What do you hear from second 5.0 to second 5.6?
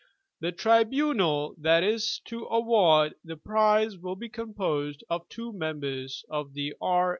of two